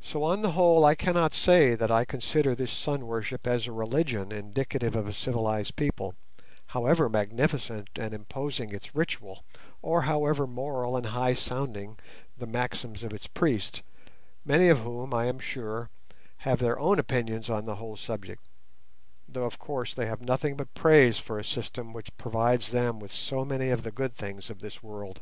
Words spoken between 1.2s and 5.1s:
say that I consider this sun worship as a religion indicative of